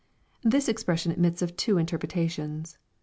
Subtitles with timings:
[0.53, 2.79] ]This expression admits of two interpretations.